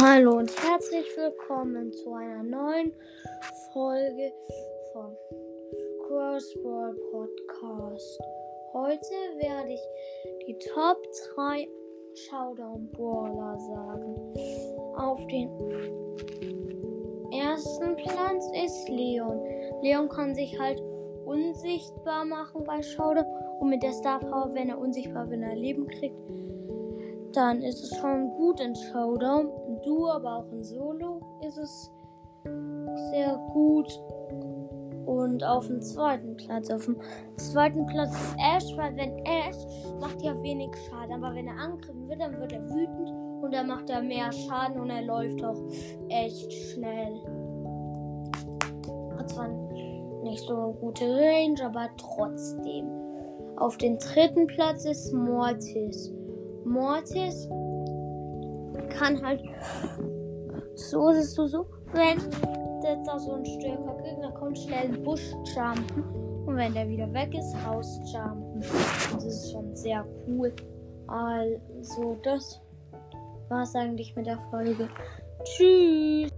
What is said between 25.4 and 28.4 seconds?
er Leben kriegt, dann ist es schon